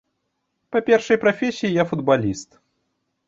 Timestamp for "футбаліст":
1.91-2.59